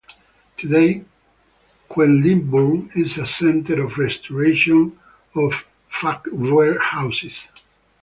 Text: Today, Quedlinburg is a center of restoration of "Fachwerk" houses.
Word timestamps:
Today, 0.57 1.05
Quedlinburg 1.87 2.97
is 2.97 3.19
a 3.19 3.25
center 3.27 3.85
of 3.85 3.99
restoration 3.99 4.97
of 5.35 5.67
"Fachwerk" 5.93 6.81
houses. 6.81 7.47